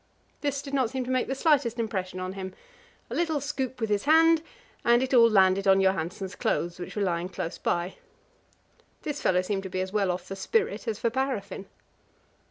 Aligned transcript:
This 0.41 0.63
did 0.63 0.73
not 0.73 0.89
seem 0.89 1.03
to 1.05 1.11
make 1.11 1.27
the 1.27 1.35
slightest 1.35 1.77
impression 1.77 2.19
on 2.19 2.33
him; 2.33 2.55
a 3.11 3.13
little 3.13 3.39
scoop 3.39 3.79
with 3.79 3.91
his 3.91 4.05
hand, 4.05 4.41
and 4.83 5.03
it 5.03 5.13
all 5.13 5.29
landed 5.29 5.67
on 5.67 5.79
Johansen's 5.79 6.33
clothes, 6.33 6.79
which 6.79 6.95
were 6.95 7.03
lying 7.03 7.29
close 7.29 7.59
by. 7.59 7.97
This 9.03 9.21
fellow 9.21 9.43
seemed 9.43 9.61
to 9.61 9.69
be 9.69 9.79
as 9.79 9.93
well 9.93 10.09
off 10.09 10.23
for 10.25 10.33
spirit 10.33 10.87
as 10.87 10.97
for 10.97 11.11
paraffin. 11.11 11.67